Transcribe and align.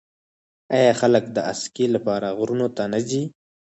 آیا 0.75 0.93
خلک 1.01 1.23
د 1.35 1.37
اسکی 1.51 1.85
لپاره 1.95 2.27
غرونو 2.37 2.67
ته 2.75 2.83
نه 2.93 2.99
ځي؟ 3.07 3.23